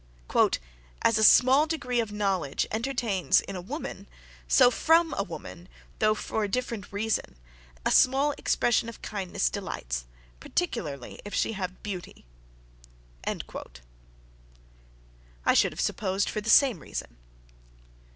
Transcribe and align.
"As 1.03 1.19
a 1.19 1.23
small 1.23 1.67
degree 1.67 1.99
of 1.99 2.11
knowledge 2.11 2.65
entertains 2.71 3.39
in 3.41 3.55
a 3.55 3.61
woman, 3.61 4.07
so 4.47 4.71
from 4.71 5.13
a 5.15 5.21
woman, 5.21 5.69
though 5.99 6.15
for 6.15 6.43
a 6.43 6.47
different 6.47 6.91
reason, 6.91 7.35
a 7.85 7.91
small 7.91 8.31
expression 8.31 8.89
of 8.89 9.03
kindness 9.03 9.47
delights, 9.47 10.05
particularly 10.39 11.21
if 11.23 11.35
she 11.35 11.53
have 11.53 11.83
beauty!" 11.83 12.25
I 15.45 15.53
should 15.53 15.71
have 15.71 15.79
supposed 15.79 16.29
for 16.31 16.41
the 16.41 16.49
same 16.49 16.79
reason. 16.79 17.17